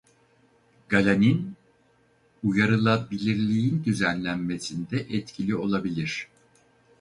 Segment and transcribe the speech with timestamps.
[0.89, 1.55] Galanin
[2.43, 6.27] uyarılabilirliğin düzenlenmesinde etkili olabilir.